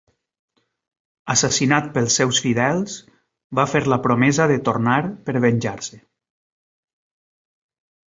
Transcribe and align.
Assassinat 1.33 1.91
pels 1.97 2.15
seus 2.21 2.41
fidels, 2.47 2.97
va 3.61 3.67
fer 3.75 3.83
la 3.95 4.01
promesa 4.09 4.51
de 4.55 4.59
tornar 4.73 4.99
per 5.31 5.39
venjar-se. 5.49 6.05